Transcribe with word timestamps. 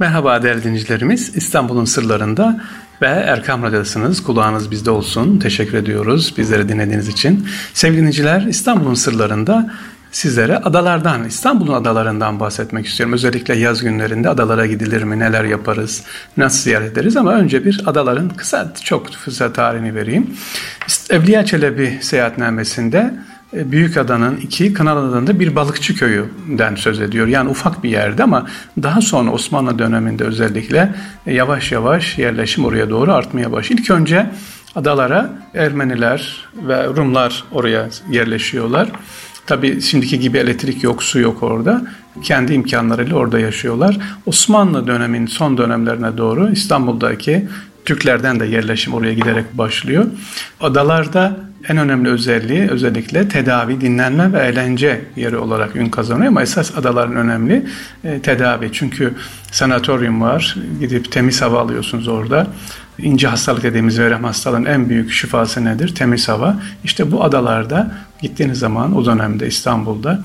Merhaba 0.00 0.42
değerli 0.42 0.64
dinleyicilerimiz. 0.64 1.36
İstanbul'un 1.36 1.84
sırlarında 1.84 2.60
ve 3.02 3.06
Erkam 3.06 3.62
Radyo'dasınız. 3.62 4.22
Kulağınız 4.22 4.70
bizde 4.70 4.90
olsun. 4.90 5.38
Teşekkür 5.38 5.78
ediyoruz 5.78 6.34
bizleri 6.36 6.68
dinlediğiniz 6.68 7.08
için. 7.08 7.48
Sevgili 7.74 7.98
dinleyiciler 7.98 8.42
İstanbul'un 8.42 8.94
sırlarında 8.94 9.74
sizlere 10.12 10.56
adalardan, 10.56 11.24
İstanbul'un 11.24 11.72
adalarından 11.72 12.40
bahsetmek 12.40 12.86
istiyorum. 12.86 13.12
Özellikle 13.12 13.56
yaz 13.56 13.82
günlerinde 13.82 14.28
adalara 14.28 14.66
gidilir 14.66 15.02
mi, 15.02 15.18
neler 15.18 15.44
yaparız, 15.44 16.02
nasıl 16.36 16.62
ziyaret 16.62 16.92
ederiz 16.92 17.16
ama 17.16 17.32
önce 17.32 17.64
bir 17.64 17.82
adaların 17.86 18.28
kısa, 18.28 18.72
çok 18.84 19.10
kısa 19.24 19.52
tarihini 19.52 19.94
vereyim. 19.94 20.30
Evliya 21.10 21.44
Çelebi 21.44 21.98
seyahatnamesinde 22.00 23.14
e, 23.56 23.72
Büyük 23.72 23.96
Adanın 23.96 24.36
iki 24.36 24.72
Kınalı'dan 24.72 25.40
bir 25.40 25.56
balıkçı 25.56 25.94
köyünden 25.94 26.74
söz 26.74 27.00
ediyor. 27.00 27.26
Yani 27.26 27.50
ufak 27.50 27.82
bir 27.82 27.90
yerde 27.90 28.22
ama 28.22 28.46
daha 28.82 29.00
sonra 29.00 29.30
Osmanlı 29.30 29.78
döneminde 29.78 30.24
özellikle 30.24 30.94
e, 31.26 31.34
yavaş 31.34 31.72
yavaş 31.72 32.18
yerleşim 32.18 32.64
oraya 32.64 32.90
doğru 32.90 33.12
artmaya 33.12 33.52
başlıyor. 33.52 33.80
İlk 33.80 33.90
önce 33.90 34.30
adalara 34.74 35.30
Ermeniler 35.54 36.48
ve 36.68 36.86
Rumlar 36.86 37.44
oraya 37.52 37.88
yerleşiyorlar. 38.10 38.88
Tabi 39.46 39.82
şimdiki 39.82 40.20
gibi 40.20 40.38
elektrik 40.38 40.82
yok, 40.82 41.02
su 41.02 41.18
yok 41.18 41.42
orada. 41.42 41.82
Kendi 42.22 42.54
imkanlarıyla 42.54 43.16
orada 43.16 43.38
yaşıyorlar. 43.38 43.98
Osmanlı 44.26 44.86
dönemin 44.86 45.26
son 45.26 45.58
dönemlerine 45.58 46.16
doğru 46.16 46.50
İstanbul'daki 46.50 47.48
Türklerden 47.84 48.40
de 48.40 48.46
yerleşim 48.46 48.94
oraya 48.94 49.14
giderek 49.14 49.58
başlıyor. 49.58 50.06
Adalarda 50.60 51.47
en 51.68 51.76
önemli 51.76 52.08
özelliği 52.08 52.70
özellikle 52.70 53.28
tedavi, 53.28 53.80
dinlenme 53.80 54.32
ve 54.32 54.38
eğlence 54.38 55.04
yeri 55.16 55.36
olarak 55.36 55.76
ün 55.76 55.88
kazanıyor 55.88 56.28
ama 56.28 56.42
esas 56.42 56.78
adaların 56.78 57.16
önemli 57.16 57.66
e, 58.04 58.18
tedavi. 58.18 58.70
Çünkü 58.72 59.14
sanatoryum 59.50 60.20
var, 60.20 60.56
gidip 60.80 61.12
temiz 61.12 61.42
hava 61.42 61.60
alıyorsunuz 61.60 62.08
orada. 62.08 62.46
İnce 62.98 63.28
hastalık 63.28 63.62
dediğimiz 63.62 63.98
verem 63.98 64.24
hastalığın 64.24 64.64
en 64.64 64.88
büyük 64.88 65.12
şifası 65.12 65.64
nedir? 65.64 65.94
Temiz 65.94 66.28
hava. 66.28 66.60
İşte 66.84 67.12
bu 67.12 67.24
adalarda 67.24 67.92
gittiğiniz 68.22 68.58
zaman 68.58 68.96
o 68.96 69.04
dönemde 69.04 69.46
İstanbul'da 69.46 70.24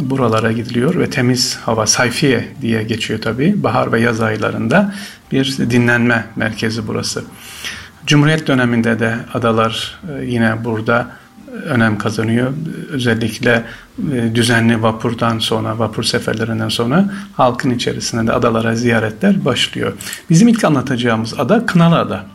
buralara 0.00 0.52
gidiliyor 0.52 0.94
ve 0.94 1.10
temiz 1.10 1.56
hava 1.56 1.86
sayfiye 1.86 2.48
diye 2.60 2.82
geçiyor 2.82 3.20
tabii. 3.22 3.62
Bahar 3.62 3.92
ve 3.92 4.00
yaz 4.00 4.20
aylarında 4.20 4.94
bir 5.32 5.56
dinlenme 5.70 6.24
merkezi 6.36 6.86
burası. 6.86 7.24
Cumhuriyet 8.06 8.46
döneminde 8.46 9.00
de 9.00 9.16
adalar 9.34 10.00
e, 10.18 10.24
yine 10.24 10.64
burada 10.64 11.06
önem 11.64 11.98
kazanıyor. 11.98 12.52
Özellikle 12.90 13.64
e, 14.12 14.34
düzenli 14.34 14.82
vapurdan 14.82 15.38
sonra, 15.38 15.78
vapur 15.78 16.02
seferlerinden 16.02 16.68
sonra 16.68 17.10
halkın 17.36 17.70
içerisinde 17.70 18.26
de 18.26 18.32
adalara 18.32 18.76
ziyaretler 18.76 19.44
başlıyor. 19.44 19.92
Bizim 20.30 20.48
ilk 20.48 20.64
anlatacağımız 20.64 21.34
ada 21.40 21.66
Kınalı 21.66 21.98
Ada. 21.98 22.33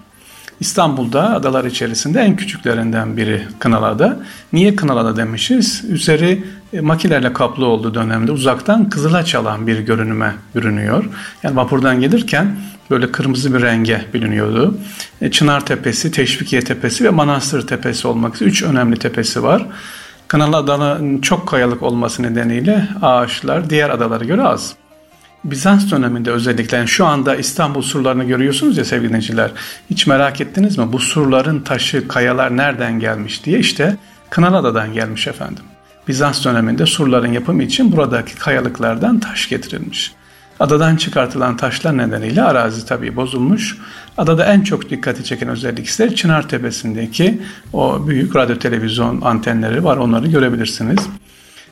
İstanbul'da 0.60 1.36
adalar 1.36 1.66
içerisinde 1.66 2.20
en 2.20 2.36
küçüklerinden 2.36 3.18
biri 3.18 3.48
Kınalıada. 3.60 4.20
Niye 4.54 4.76
Kınalıada 4.76 5.18
demişiz? 5.18 5.84
Üzeri 5.90 6.44
e, 6.74 6.82
makilerle 6.82 7.34
kaplı 7.34 7.66
olduğu 7.66 7.94
dönemde 7.94 8.32
uzaktan 8.32 8.90
kızıla 8.90 9.26
çalan 9.26 9.68
bir 9.68 9.80
görünüme 9.80 10.36
bürünüyor. 10.56 11.06
Yani 11.44 11.56
vapurdan 11.56 12.00
gelirken 12.00 12.56
böyle 12.90 13.12
kırmızı 13.12 13.54
bir 13.54 13.62
renge 13.62 14.06
biliniyordu. 14.14 14.78
E, 15.22 15.32
Çınar 15.32 15.66
Tepesi, 15.66 16.12
Teşvikiye 16.12 16.62
Tepesi 16.62 17.04
ve 17.04 17.10
Manastır 17.10 17.68
Tepesi 17.68 18.08
olmak 18.08 18.36
üzere 18.36 18.50
üç 18.50 18.64
önemli 18.64 19.00
tepesi 19.00 19.44
var. 19.44 19.66
Kınalı 20.28 20.58
Adaların 20.58 21.22
çok 21.22 21.48
kayalık 21.48 21.84
olması 21.84 22.24
nedeniyle 22.24 22.88
ağaçlar 23.02 23.70
diğer 23.70 23.90
adalara 23.90 24.26
göre 24.26 24.44
az. 24.44 24.76
Bizans 25.44 25.92
döneminde 25.92 26.32
özellikle 26.32 26.78
yani 26.78 26.88
şu 26.88 27.06
anda 27.06 27.36
İstanbul 27.36 27.82
surlarını 27.82 28.24
görüyorsunuz 28.24 28.78
ya 28.78 28.86
sevgili 28.86 29.10
dinleyiciler. 29.10 29.52
Hiç 29.90 30.08
merak 30.08 30.42
ettiniz 30.42 30.78
mi? 30.78 30.94
Bu 30.94 31.00
surların 31.00 31.60
taşı, 31.60 32.08
kayalar 32.08 32.58
nereden 32.58 33.00
gelmiş 33.00 33.46
diye 33.46 33.60
işte 33.60 33.98
Kınalıada'dan 34.30 34.94
gelmiş 34.94 35.28
efendim. 35.28 35.64
Bizans 36.08 36.46
döneminde 36.46 36.86
surların 36.86 37.34
yapımı 37.34 37.64
için 37.64 37.92
buradaki 37.92 38.36
kayalıklardan 38.36 39.20
taş 39.20 39.50
getirilmiş. 39.50 40.12
Adadan 40.60 40.96
çıkartılan 40.96 41.58
taşlar 41.58 41.98
nedeniyle 41.98 42.44
arazi 42.44 42.86
tabii 42.86 43.16
bozulmuş. 43.16 43.78
Adada 44.18 44.46
en 44.46 44.62
çok 44.62 44.90
dikkati 44.90 45.24
çeken 45.24 45.50
özellik 45.50 45.86
ise 45.86 46.16
Çınar 46.16 46.50
Tepesi'ndeki 46.50 47.42
o 47.74 48.08
büyük 48.08 48.36
radyo 48.36 48.56
televizyon 48.60 49.22
antenleri 49.22 49.84
var. 49.84 49.98
Onları 49.98 50.28
görebilirsiniz. 50.28 51.00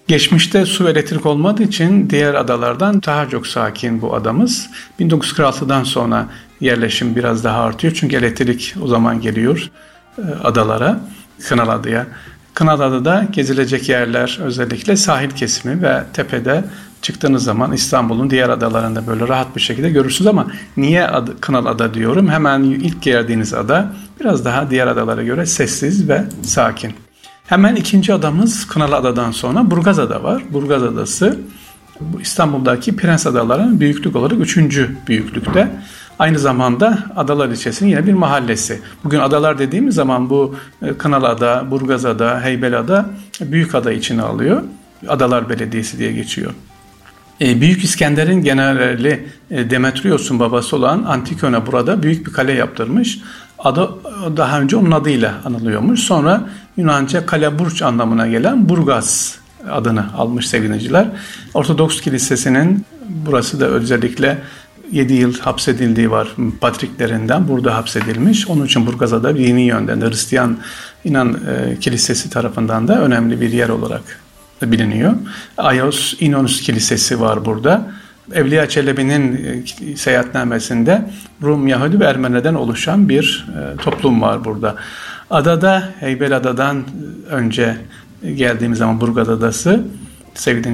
Geçmişte 0.08 0.66
su 0.66 0.86
ve 0.86 0.90
elektrik 0.90 1.26
olmadığı 1.26 1.64
için 1.64 2.10
diğer 2.10 2.34
adalardan 2.34 3.02
daha 3.06 3.30
çok 3.30 3.48
sakin 3.48 4.02
bu 4.02 4.16
adamız. 4.16 4.70
1946'dan 5.00 5.84
sonra 5.84 6.28
yerleşim 6.62 7.16
biraz 7.16 7.44
daha 7.44 7.62
artıyor. 7.64 7.94
Çünkü 7.94 8.16
elektrik 8.16 8.76
o 8.82 8.88
zaman 8.88 9.22
geliyor 9.22 9.72
e, 10.18 10.22
adalara, 10.44 11.00
Kınalıada'ya. 11.48 12.08
Kınalıada'da 12.54 13.28
gezilecek 13.32 13.90
yerler 13.90 14.40
özellikle 14.44 14.98
sahil 14.98 15.30
kesimi 15.30 15.82
ve 15.82 16.04
tepede 16.14 16.64
çıktığınız 17.02 17.44
zaman 17.44 17.74
İstanbul'un 17.74 18.30
diğer 18.30 18.50
adalarında 18.50 19.08
böyle 19.08 19.28
rahat 19.28 19.56
bir 19.56 19.62
şekilde 19.62 19.90
görürsünüz 19.90 20.28
ama 20.28 20.48
niye 20.78 21.08
adı, 21.08 21.42
Kınalıada 21.42 21.94
diyorum? 21.94 22.28
Hemen 22.28 22.64
ilk 22.64 23.02
geldiğiniz 23.02 23.54
ada 23.54 23.94
biraz 24.20 24.46
daha 24.46 24.70
diğer 24.70 24.88
adalara 24.88 25.24
göre 25.24 25.46
sessiz 25.46 26.10
ve 26.10 26.24
sakin. 26.44 27.07
Hemen 27.48 27.76
ikinci 27.76 28.14
adamız 28.14 28.68
Kınalı 28.68 28.96
Adadan 28.96 29.32
sonra 29.32 29.72
Burgaz 29.72 30.00
Ada 30.00 30.24
var. 30.24 30.44
Burgaz 30.54 30.84
Adası 30.84 31.40
İstanbul'daki 32.22 32.96
Prens 32.96 33.28
Adaların 33.28 33.80
büyüklük 33.80 34.16
olarak 34.16 34.40
üçüncü 34.40 34.96
büyüklükte. 35.08 35.72
Aynı 36.20 36.40
zamanda 36.40 37.00
Adalar 37.16 37.50
ilçesinin 37.50 37.90
yine 37.90 38.06
bir 38.08 38.14
mahallesi. 38.14 38.82
Bugün 39.04 39.20
adalar 39.20 39.60
dediğimiz 39.60 39.96
zaman 39.96 40.30
bu 40.30 40.56
e, 40.82 40.94
Kınalıada, 40.94 41.72
Burgazada, 41.72 42.42
Heybeliada 42.42 43.10
büyük 43.42 43.76
ada 43.76 43.92
içine 43.92 44.22
alıyor. 44.22 44.64
Adalar 45.08 45.50
Belediyesi 45.50 45.98
diye 46.00 46.12
geçiyor. 46.12 46.54
E, 47.42 47.62
büyük 47.62 47.84
İskender'in 47.84 48.44
generali 48.44 49.28
e, 49.52 49.70
Demetrios'un 49.70 50.40
babası 50.40 50.76
olan 50.76 51.04
Antikone 51.04 51.66
burada 51.66 52.04
büyük 52.04 52.28
bir 52.28 52.34
kale 52.34 52.54
yaptırmış. 52.54 53.20
Adı 53.60 53.90
daha 54.38 54.60
önce 54.62 54.76
onun 54.76 54.92
adıyla 54.92 55.34
anılıyormuş. 55.46 56.00
Sonra 56.00 56.50
Yunanca 56.78 57.26
kale 57.26 57.60
burç 57.60 57.82
anlamına 57.82 58.28
gelen 58.28 58.70
Burgaz 58.70 59.40
adını 59.72 60.14
almış 60.18 60.48
sevgiliciler. 60.48 61.08
Ortodoks 61.54 62.02
Kilisesi'nin 62.02 62.86
burası 63.10 63.60
da 63.60 63.66
özellikle 63.66 64.38
7 64.92 65.14
yıl 65.14 65.40
hapsedildiği 65.40 66.12
var 66.12 66.28
patriklerinden 66.62 67.48
burada 67.48 67.76
hapsedilmiş. 67.76 68.48
Onun 68.48 68.66
için 68.66 68.88
Burgazada 68.88 69.38
dini 69.38 69.62
yönden 69.62 70.02
de 70.02 70.10
Hristiyan 70.10 70.58
inan 71.04 71.34
e, 71.34 71.80
kilisesi 71.80 72.30
tarafından 72.30 72.88
da 72.88 73.02
önemli 73.02 73.42
bir 73.42 73.52
yer 73.52 73.70
olarak 73.70 74.20
biliniyor. 74.62 75.14
Ayos 75.58 76.14
Inonus 76.20 76.62
Kilisesi 76.62 77.22
var 77.22 77.46
burada. 77.46 77.92
Evliya 78.34 78.70
Çelebi'nin 78.70 79.46
e, 79.94 79.96
seyahatnamesinde 79.96 81.10
Rum, 81.44 81.68
Yahudi 81.68 82.00
ve 82.00 82.06
Ermenilerden 82.06 82.54
oluşan 82.54 83.10
bir 83.10 83.48
e, 83.58 83.78
toplum 83.78 84.22
var 84.22 84.46
burada. 84.46 84.76
Adada, 85.30 85.90
Heybeliada'dan 86.00 86.84
önce 87.30 87.78
geldiğimiz 88.36 88.80
zaman 88.80 89.02
Burgaz 89.02 89.30
Adası, 89.30 89.84
sevgili 90.34 90.68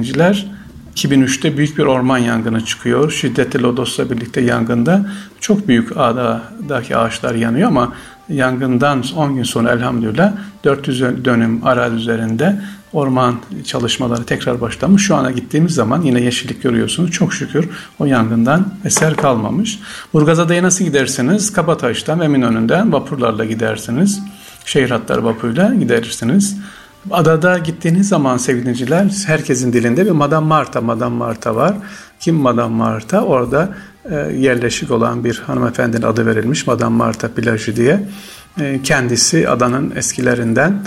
2003'te 0.96 1.56
büyük 1.56 1.78
bir 1.78 1.84
orman 1.84 2.18
yangını 2.18 2.64
çıkıyor. 2.64 3.10
Şiddetli 3.10 3.62
lodosla 3.62 4.10
birlikte 4.10 4.40
yangında 4.40 5.06
çok 5.40 5.68
büyük 5.68 5.96
adadaki 5.96 6.96
ağaçlar 6.96 7.34
yanıyor 7.34 7.68
ama 7.68 7.92
yangından 8.28 9.04
10 9.16 9.34
gün 9.34 9.42
sonra 9.42 9.72
elhamdülillah 9.72 10.32
400 10.64 11.24
dönüm 11.24 11.66
arazi 11.66 11.96
üzerinde 11.96 12.60
orman 12.92 13.34
çalışmaları 13.64 14.24
tekrar 14.24 14.60
başlamış. 14.60 15.06
Şu 15.06 15.16
ana 15.16 15.30
gittiğimiz 15.30 15.74
zaman 15.74 16.02
yine 16.02 16.20
yeşillik 16.20 16.62
görüyorsunuz. 16.62 17.10
Çok 17.10 17.34
şükür 17.34 17.68
o 17.98 18.04
yangından 18.04 18.68
eser 18.84 19.16
kalmamış. 19.16 19.78
Burgazada'ya 20.12 20.62
nasıl 20.62 20.84
gidersiniz? 20.84 21.52
Kabataş'tan, 21.52 22.20
Eminönü'nden 22.20 22.92
vapurlarla 22.92 23.44
gidersiniz. 23.44 24.22
Şehir 24.64 24.90
hatları 24.90 25.24
vapuruyla 25.24 25.74
giderirsiniz. 25.74 26.56
Adada 27.10 27.58
gittiğiniz 27.58 28.08
zaman 28.08 28.36
sevgiliciler 28.36 29.10
herkesin 29.26 29.72
dilinde 29.72 30.06
bir 30.06 30.10
Madame 30.10 30.46
Marta, 30.46 30.80
Madame 30.80 31.16
Marta 31.16 31.56
var. 31.56 31.74
Kim 32.20 32.36
Madame 32.36 32.74
Marta? 32.74 33.24
Orada 33.24 33.68
yerleşik 34.38 34.90
olan 34.90 35.24
bir 35.24 35.42
hanımefendinin 35.46 36.02
adı 36.02 36.26
verilmiş 36.26 36.66
Madame 36.66 36.96
Marta 36.96 37.28
plajı 37.28 37.76
diye. 37.76 38.08
E, 38.60 38.80
kendisi 38.82 39.48
adanın 39.48 39.92
eskilerinden 39.96 40.82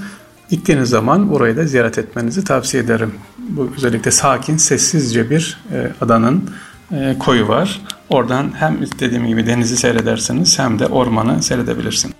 Gittiğiniz 0.49 0.89
zaman 0.89 1.33
orayı 1.33 1.57
da 1.57 1.65
ziyaret 1.65 1.97
etmenizi 1.97 2.43
tavsiye 2.43 2.83
ederim. 2.83 3.13
Bu 3.37 3.71
özellikle 3.77 4.11
sakin, 4.11 4.57
sessizce 4.57 5.29
bir 5.29 5.57
e, 5.73 5.91
adanın 6.01 6.49
e, 6.91 7.15
koyu 7.19 7.47
var. 7.47 7.81
Oradan 8.09 8.51
hem 8.55 8.79
dediğim 8.99 9.27
gibi 9.27 9.47
denizi 9.47 9.77
seyredersiniz 9.77 10.59
hem 10.59 10.79
de 10.79 10.85
ormanı 10.85 11.43
seyredebilirsiniz. 11.43 12.15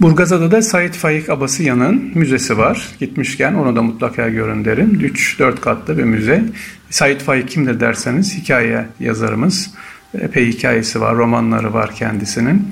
Burgazada 0.00 0.50
da 0.50 0.62
Said 0.62 0.94
Faik 0.94 1.28
Abasıyan'ın 1.28 2.12
müzesi 2.14 2.58
var. 2.58 2.88
Gitmişken 2.98 3.54
onu 3.54 3.76
da 3.76 3.82
mutlaka 3.82 4.28
görün 4.28 4.64
derim. 4.64 5.00
3-4 5.00 5.60
katlı 5.60 5.98
bir 5.98 6.04
müze. 6.04 6.44
Said 6.90 7.20
Faik 7.20 7.48
kimdir 7.48 7.80
derseniz 7.80 8.34
hikaye 8.34 8.86
yazarımız. 9.00 9.70
Epey 10.14 10.46
hikayesi 10.46 11.00
var, 11.00 11.16
romanları 11.16 11.74
var 11.74 11.94
kendisinin. 11.94 12.68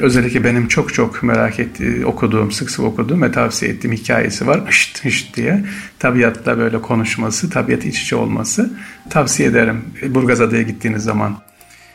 Özellikle 0.00 0.44
benim 0.44 0.68
çok 0.68 0.94
çok 0.94 1.22
merak 1.22 1.60
ettiğim, 1.60 2.06
okuduğum, 2.06 2.52
sık 2.52 2.70
sık 2.70 2.80
okuduğum 2.80 3.22
ve 3.22 3.32
tavsiye 3.32 3.72
ettiğim 3.72 3.92
hikayesi 3.92 4.46
var. 4.46 4.66
Hışt 4.66 5.04
hışt 5.04 5.36
diye. 5.36 5.64
Tabiatla 5.98 6.58
böyle 6.58 6.82
konuşması, 6.82 7.50
tabiat 7.50 7.84
iç 7.84 8.02
içe 8.02 8.16
olması. 8.16 8.70
Tavsiye 9.10 9.48
ederim 9.48 9.84
Burgazada'ya 10.08 10.62
gittiğiniz 10.62 11.02
zaman. 11.02 11.38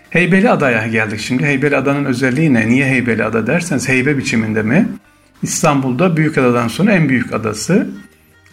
Heybeli 0.10 0.50
Adaya 0.50 0.88
geldik 0.88 1.20
şimdi. 1.20 1.46
Heybeli 1.46 1.78
Adanın 1.78 2.06
özelliği 2.06 2.54
ne? 2.54 2.70
Niye 2.70 2.86
Heybeli 2.86 3.24
Ada 3.24 3.48
derseniz 3.48 3.90
heybe 3.90 4.18
biçiminde 4.18 4.64
mi? 4.64 4.90
İstanbul'da 5.42 6.18
büyük 6.18 6.38
adadan 6.38 6.68
sonra 6.68 6.92
en 6.92 7.10
büyük 7.10 7.34
adası. 7.34 7.88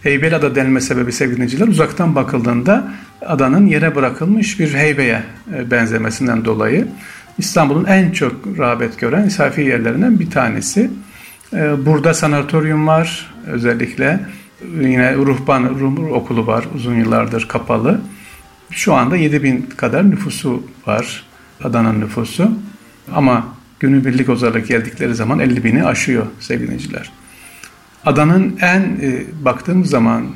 Heybeli 0.02 0.36
Ada 0.36 0.54
denilme 0.54 0.80
sebebi 0.80 1.12
sevgili 1.12 1.36
dinleyiciler 1.36 1.68
uzaktan 1.68 2.14
bakıldığında 2.14 2.92
adanın 3.26 3.66
yere 3.66 3.94
bırakılmış 3.94 4.60
bir 4.60 4.74
heybeye 4.74 5.22
e, 5.54 5.70
benzemesinden 5.70 6.44
dolayı 6.44 6.88
İstanbul'un 7.38 7.84
en 7.84 8.10
çok 8.10 8.58
rağbet 8.58 8.98
gören 8.98 9.24
misafir 9.24 9.66
yerlerinden 9.66 10.20
bir 10.20 10.30
tanesi. 10.30 10.90
E, 11.52 11.86
burada 11.86 12.14
sanatoryum 12.14 12.86
var 12.86 13.34
özellikle. 13.46 14.20
Yine 14.80 15.14
ruhban 15.14 15.64
ruh 15.64 16.12
okulu 16.12 16.46
var 16.46 16.64
uzun 16.74 16.94
yıllardır 16.94 17.48
kapalı. 17.48 18.00
Şu 18.70 18.94
anda 18.94 19.16
7000 19.16 19.62
kadar 19.76 20.10
nüfusu 20.10 20.62
var 20.86 21.24
Adana'nın 21.64 22.00
nüfusu. 22.00 22.52
Ama 23.14 23.46
günübirlik 23.80 24.28
olarak 24.28 24.68
geldikleri 24.68 25.14
zaman 25.14 25.38
50 25.38 25.64
bini 25.64 25.84
aşıyor 25.84 26.26
sevgiliciler. 26.40 27.10
Adanın 28.06 28.56
en 28.60 28.80
e, 28.80 29.24
baktığımız 29.44 29.90
zaman 29.90 30.26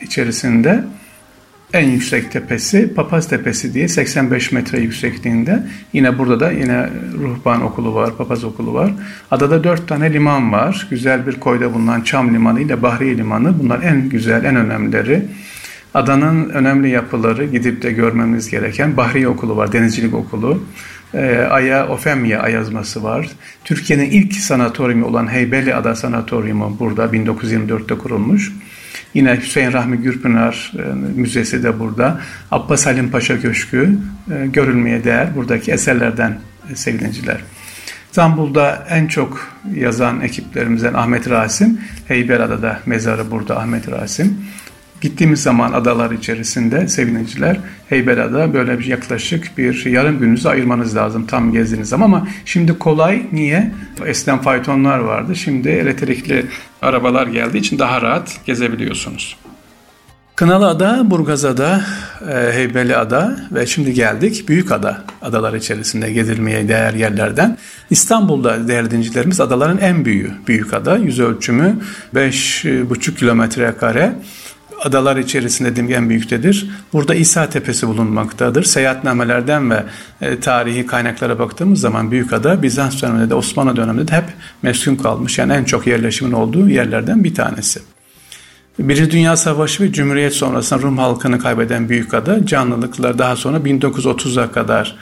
içerisinde 0.00 0.84
en 1.72 1.88
yüksek 1.88 2.32
tepesi 2.32 2.94
Papaz 2.94 3.28
Tepesi 3.28 3.74
diye 3.74 3.88
85 3.88 4.52
metre 4.52 4.80
yüksekliğinde. 4.80 5.62
Yine 5.92 6.18
burada 6.18 6.40
da 6.40 6.50
yine 6.52 6.88
ruhban 7.18 7.62
okulu 7.62 7.94
var, 7.94 8.16
papaz 8.16 8.44
okulu 8.44 8.74
var. 8.74 8.92
Adada 9.30 9.64
dört 9.64 9.88
tane 9.88 10.12
liman 10.12 10.52
var. 10.52 10.86
Güzel 10.90 11.26
bir 11.26 11.40
koyda 11.40 11.74
bulunan 11.74 12.00
Çam 12.00 12.34
Limanı 12.34 12.60
ile 12.60 12.82
Bahriye 12.82 13.18
Limanı. 13.18 13.58
Bunlar 13.58 13.82
en 13.82 14.08
güzel, 14.08 14.44
en 14.44 14.56
önemlileri. 14.56 15.22
Adanın 15.94 16.48
önemli 16.48 16.90
yapıları 16.90 17.44
gidip 17.44 17.82
de 17.82 17.92
görmemiz 17.92 18.50
gereken 18.50 18.96
Bahriye 18.96 19.28
Okulu 19.28 19.56
var, 19.56 19.72
Denizcilik 19.72 20.14
Okulu. 20.14 20.64
E, 21.14 21.46
Aya 21.50 21.88
Ofemya 21.88 22.40
Ayazması 22.40 23.02
var. 23.02 23.28
Türkiye'nin 23.64 24.10
ilk 24.10 24.34
sanatoryumu 24.34 25.06
olan 25.06 25.32
Heybeli 25.32 25.74
Ada 25.74 25.94
Sanatoryumu 25.94 26.76
burada 26.80 27.04
1924'te 27.04 27.98
kurulmuş. 27.98 28.52
Yine 29.14 29.36
Hüseyin 29.36 29.72
Rahmi 29.72 29.96
Gürpınar 29.96 30.72
e, 30.78 30.82
Müzesi 31.20 31.62
de 31.62 31.80
burada. 31.80 32.20
Abbas 32.50 32.86
Halim 32.86 33.10
Paşa 33.10 33.40
Köşkü 33.40 33.98
e, 34.30 34.46
görülmeye 34.46 35.04
değer 35.04 35.36
buradaki 35.36 35.72
eserlerden 35.72 36.38
e, 36.72 36.76
sevgiliciler. 36.76 37.40
İstanbul'da 38.06 38.86
en 38.90 39.06
çok 39.06 39.48
yazan 39.74 40.20
ekiplerimizden 40.20 40.94
Ahmet 40.94 41.30
Rasim, 41.30 41.80
Heybeliada'da 42.08 42.80
mezarı 42.86 43.30
burada 43.30 43.58
Ahmet 43.58 43.90
Rasim. 43.90 44.38
Gittiğimiz 45.04 45.42
zaman 45.42 45.72
adalar 45.72 46.10
içerisinde 46.10 46.88
sevineciler 46.88 47.56
Heybeliada 47.88 48.54
böyle 48.54 48.78
bir 48.78 48.84
yaklaşık 48.84 49.58
bir 49.58 49.86
yarım 49.86 50.18
gününüzü 50.18 50.48
ayırmanız 50.48 50.96
lazım 50.96 51.26
tam 51.26 51.52
gezdiğiniz 51.52 51.88
zaman 51.88 52.06
ama 52.06 52.28
şimdi 52.44 52.78
kolay 52.78 53.26
niye? 53.32 53.72
Eskiden 54.06 54.38
faytonlar 54.38 54.98
vardı 54.98 55.36
şimdi 55.36 55.68
elektrikli 55.68 56.46
arabalar 56.82 57.26
geldiği 57.26 57.58
için 57.58 57.78
daha 57.78 58.02
rahat 58.02 58.40
gezebiliyorsunuz. 58.46 59.36
Kınalıada, 60.36 61.10
Burgazada, 61.10 61.84
e, 62.30 62.52
Heybeliada 62.52 63.36
ve 63.52 63.66
şimdi 63.66 63.94
geldik 63.94 64.48
Büyükada 64.48 65.04
adalar 65.22 65.54
içerisinde 65.54 66.12
gezilmeye 66.12 66.68
değer 66.68 66.94
yerlerden. 66.94 67.58
İstanbul'da 67.90 68.68
değerli 68.68 68.90
dincilerimiz 68.90 69.40
adaların 69.40 69.78
en 69.78 70.04
büyüğü 70.04 70.30
Büyükada. 70.46 70.96
Yüz 70.96 71.20
ölçümü 71.20 71.76
5,5 72.14 73.14
kilometre 73.14 73.74
kare 73.80 74.12
adalar 74.84 75.16
içerisinde 75.16 75.70
dediğim 75.70 75.92
en 75.92 76.08
büyüktedir. 76.08 76.70
Burada 76.92 77.14
İsa 77.14 77.48
Tepesi 77.48 77.88
bulunmaktadır. 77.88 78.64
Seyahatnamelerden 78.64 79.70
ve 79.70 79.84
e, 80.20 80.40
tarihi 80.40 80.86
kaynaklara 80.86 81.38
baktığımız 81.38 81.80
zaman 81.80 82.10
Büyükada 82.10 82.62
Bizans 82.62 83.02
döneminde 83.02 83.30
de 83.30 83.34
Osmanlı 83.34 83.76
döneminde 83.76 84.08
de 84.08 84.16
hep 84.16 84.24
meskun 84.62 84.96
kalmış. 84.96 85.38
Yani 85.38 85.52
en 85.52 85.64
çok 85.64 85.86
yerleşimin 85.86 86.32
olduğu 86.32 86.68
yerlerden 86.68 87.24
bir 87.24 87.34
tanesi. 87.34 87.80
Birinci 88.78 89.10
Dünya 89.10 89.36
Savaşı 89.36 89.82
ve 89.82 89.92
Cumhuriyet 89.92 90.32
sonrasında 90.32 90.82
Rum 90.82 90.98
halkını 90.98 91.38
kaybeden 91.38 91.88
Büyükada 91.88 92.46
canlılıklar 92.46 93.18
daha 93.18 93.36
sonra 93.36 93.58
1930'a 93.58 94.52
kadar 94.52 94.96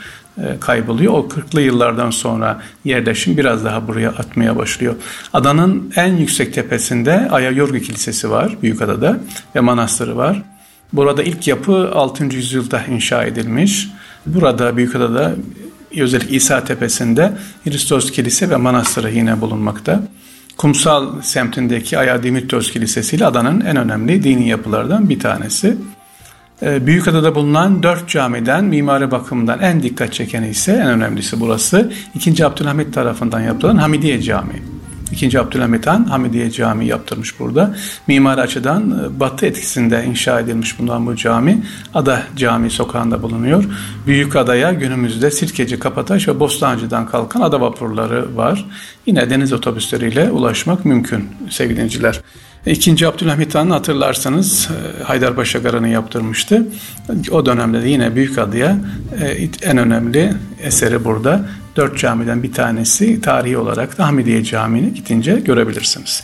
kayboluyor. 0.60 1.12
O 1.12 1.28
40'lı 1.28 1.60
yıllardan 1.60 2.10
sonra 2.10 2.62
yerleşim 2.84 3.36
biraz 3.36 3.64
daha 3.64 3.88
buraya 3.88 4.10
atmaya 4.10 4.56
başlıyor. 4.56 4.94
Adanın 5.32 5.92
en 5.96 6.16
yüksek 6.16 6.54
tepesinde 6.54 7.28
Ayayorgu 7.30 7.78
Kilisesi 7.78 8.30
var 8.30 8.56
Büyükada'da 8.62 9.18
ve 9.56 9.60
manastırı 9.60 10.16
var. 10.16 10.42
Burada 10.92 11.22
ilk 11.22 11.48
yapı 11.48 11.90
6. 11.94 12.24
yüzyılda 12.24 12.84
inşa 12.84 13.24
edilmiş. 13.24 13.88
Burada 14.26 14.76
Büyükada'da 14.76 15.32
özellikle 15.96 16.36
İsa 16.36 16.64
Tepesi'nde 16.64 17.32
Hristos 17.64 18.10
Kilise 18.10 18.50
ve 18.50 18.56
manastırı 18.56 19.10
yine 19.10 19.40
bulunmakta. 19.40 20.02
Kumsal 20.56 21.22
semtindeki 21.22 21.98
Aya 21.98 22.22
Dimitros 22.22 22.70
Kilisesi 22.70 23.16
ile 23.16 23.26
adanın 23.26 23.60
en 23.60 23.76
önemli 23.76 24.22
dini 24.24 24.48
yapılardan 24.48 25.08
bir 25.08 25.20
tanesi. 25.20 25.76
Ee, 26.62 26.86
Büyükada'da 26.86 27.34
bulunan 27.34 27.82
dört 27.82 28.08
camiden 28.08 28.64
mimari 28.64 29.10
bakımından 29.10 29.60
en 29.60 29.82
dikkat 29.82 30.12
çekeni 30.12 30.48
ise 30.48 30.72
en 30.72 30.88
önemlisi 30.88 31.40
burası. 31.40 31.92
2. 32.14 32.46
Abdülhamit 32.46 32.94
tarafından 32.94 33.40
yapılan 33.40 33.76
Hamidiye 33.76 34.22
Camii. 34.22 34.62
2. 35.12 35.40
Abdülhamit 35.40 35.86
Han 35.86 36.04
Hamidiye 36.04 36.50
Camii 36.50 36.86
yaptırmış 36.86 37.40
burada. 37.40 37.74
Mimari 38.06 38.40
açıdan 38.40 38.90
e, 38.90 39.20
batı 39.20 39.46
etkisinde 39.46 40.04
inşa 40.04 40.40
edilmiş 40.40 40.78
bundan 40.78 41.06
bu 41.06 41.16
cami. 41.16 41.62
Ada 41.94 42.22
Camii 42.36 42.70
sokağında 42.70 43.22
bulunuyor. 43.22 43.64
Büyük 44.06 44.36
adaya 44.36 44.72
günümüzde 44.72 45.30
Sirkeci, 45.30 45.78
Kapataş 45.78 46.28
ve 46.28 46.40
Bostancı'dan 46.40 47.06
kalkan 47.06 47.40
ada 47.40 47.60
vapurları 47.60 48.36
var. 48.36 48.64
Yine 49.06 49.30
deniz 49.30 49.52
otobüsleriyle 49.52 50.30
ulaşmak 50.30 50.84
mümkün 50.84 51.28
sevgili 51.50 51.80
dinciler. 51.80 52.20
İkinci 52.66 53.08
Abdülhamit 53.08 53.54
Han 53.54 53.70
hatırlarsanız 53.70 54.68
e, 55.00 55.02
Haydarpaşa 55.02 55.58
Garı'nı 55.58 55.88
yaptırmıştı. 55.88 56.66
O 57.30 57.46
dönemde 57.46 57.82
de 57.82 57.88
yine 57.88 58.14
Büyük 58.14 58.38
Adıya 58.38 58.76
e, 59.20 59.48
en 59.62 59.78
önemli 59.78 60.34
eseri 60.62 61.04
burada. 61.04 61.44
Dört 61.76 61.98
camiden 61.98 62.42
bir 62.42 62.52
tanesi 62.52 63.20
tarihi 63.20 63.58
olarak 63.58 63.98
da 63.98 64.06
Hamidiye 64.06 64.44
Camii'ni 64.44 64.94
gidince 64.94 65.34
görebilirsiniz. 65.34 66.22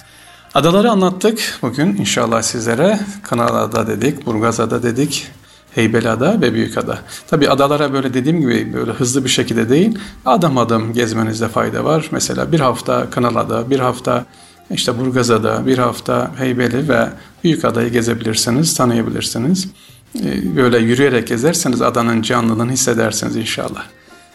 Adaları 0.55 0.91
anlattık 0.91 1.59
bugün 1.63 1.97
inşallah 1.97 2.43
sizlere. 2.43 3.01
Kanalada 3.23 3.87
dedik, 3.87 4.27
Burgazada 4.27 4.83
dedik, 4.83 5.27
Heybeliada 5.75 6.41
ve 6.41 6.55
Büyükada. 6.55 6.99
Tabi 7.31 7.49
adalara 7.51 7.93
böyle 7.93 8.15
dediğim 8.15 8.41
gibi 8.41 8.75
böyle 8.75 8.91
hızlı 8.91 9.25
bir 9.25 9.31
şekilde 9.31 9.69
değil, 9.69 9.99
adım 10.27 10.59
adım 10.59 10.93
gezmenizde 10.93 11.49
fayda 11.49 11.85
var. 11.85 12.09
Mesela 12.11 12.53
bir 12.53 12.61
hafta 12.61 13.11
Kanalada, 13.11 13.71
bir 13.71 13.81
hafta 13.81 14.25
işte 14.71 14.99
Burgazada, 14.99 15.67
bir 15.67 15.79
hafta 15.79 16.31
Heybeli 16.39 16.89
ve 16.89 17.09
Büyükada'yı 17.45 17.93
gezebilirsiniz, 17.93 18.75
tanıyabilirsiniz. 18.75 19.69
Ee, 20.25 20.57
böyle 20.57 20.79
yürüyerek 20.79 21.29
gezerseniz 21.29 21.83
adanın 21.83 22.23
canlılığını 22.23 22.73
hissedersiniz 22.73 23.37
inşallah. 23.37 23.85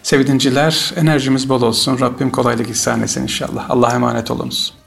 Sevgili 0.03 0.27
dinciler, 0.27 0.93
enerjimiz 0.95 1.49
bol 1.49 1.61
olsun. 1.61 1.99
Rabbim 1.99 2.29
kolaylık 2.29 2.69
ihsan 2.69 3.01
etsin 3.01 3.23
inşallah. 3.23 3.69
Allah'a 3.69 3.93
emanet 3.93 4.31
olunuz. 4.31 4.82